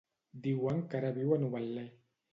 Diuen 0.45 0.81
que 0.93 0.99
ara 1.01 1.13
viu 1.19 1.37
a 1.37 1.41
Novetlè. 1.45 1.89